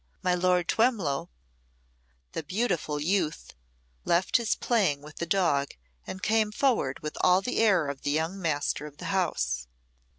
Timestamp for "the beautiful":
2.33-2.99